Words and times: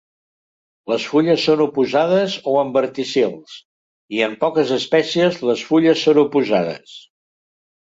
Les 0.93 1.03
fulles 1.09 1.43
són 1.49 1.61
oposades 1.65 2.37
o 2.53 2.55
en 2.63 2.71
verticils 2.79 3.59
i 4.21 4.25
en 4.29 4.35
poques 4.47 4.75
espècies 4.81 5.41
les 5.51 5.65
fulles 5.71 6.05
són 6.09 6.25
oposades. 6.27 6.99